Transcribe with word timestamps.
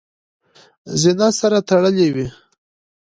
زینه 1.01 1.27
سره 1.39 1.57
تړلې 1.69 2.07
وي. 2.15 2.27